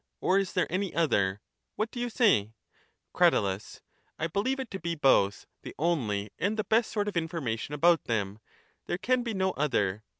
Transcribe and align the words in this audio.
or 0.19 0.39
is 0.39 0.53
there 0.53 0.65
any 0.71 0.91
other? 0.95 1.41
What 1.75 1.91
do 1.91 1.99
you 1.99 2.09
say? 2.09 2.53
Crat. 3.13 3.35
I 4.17 4.27
beheve 4.27 4.59
it 4.59 4.71
to 4.71 4.79
be 4.79 4.95
both 4.95 5.45
the 5.61 5.75
only 5.77 6.31
and 6.39 6.57
the 6.57 6.63
best 6.63 6.89
sort 6.91 7.07
of 7.07 7.15
information 7.15 7.75
about 7.75 8.05
them; 8.05 8.39
there 8.87 8.97
can 8.97 9.21
be 9.21 9.35
no 9.35 9.51
other. 9.51 10.03